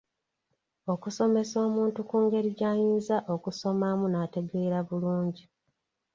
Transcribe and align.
Okusomesa 0.93 1.55
omuntu 1.67 1.99
ku 2.09 2.15
ngeri 2.23 2.49
gy'ayinza 2.57 3.17
okusomamu 3.35 4.05
n'ategeera 4.09 4.79
bulungi. 4.87 5.43